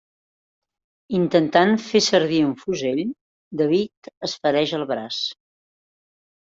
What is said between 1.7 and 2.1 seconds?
fent